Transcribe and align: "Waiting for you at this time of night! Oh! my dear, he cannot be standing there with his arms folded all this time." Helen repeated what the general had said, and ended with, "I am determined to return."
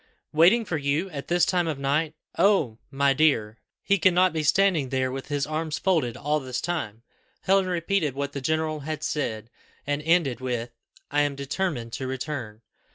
"Waiting 0.33 0.65
for 0.65 0.77
you 0.77 1.11
at 1.11 1.27
this 1.27 1.45
time 1.45 1.67
of 1.67 1.77
night! 1.77 2.15
Oh! 2.35 2.79
my 2.89 3.13
dear, 3.13 3.59
he 3.83 3.99
cannot 3.99 4.33
be 4.33 4.41
standing 4.41 4.89
there 4.89 5.11
with 5.11 5.27
his 5.27 5.45
arms 5.45 5.77
folded 5.77 6.17
all 6.17 6.39
this 6.39 6.59
time." 6.59 7.03
Helen 7.41 7.67
repeated 7.67 8.15
what 8.15 8.31
the 8.31 8.41
general 8.41 8.79
had 8.79 9.03
said, 9.03 9.51
and 9.85 10.01
ended 10.01 10.39
with, 10.39 10.71
"I 11.11 11.21
am 11.21 11.35
determined 11.35 11.93
to 11.93 12.07
return." 12.07 12.63